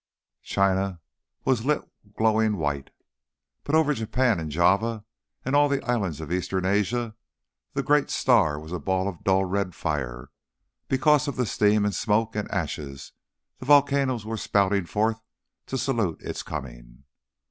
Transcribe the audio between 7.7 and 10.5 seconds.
the great star was a ball of dull red fire